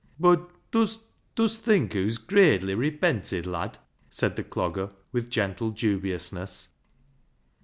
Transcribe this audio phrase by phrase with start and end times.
[0.19, 3.77] "Bud, dust think hoo's gradely repented, lad?"
[4.09, 6.69] said the Clogger with gentle dubiousness.